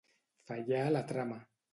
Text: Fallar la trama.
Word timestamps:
Fallar 0.51 0.81
la 0.95 1.03
trama. 1.11 1.39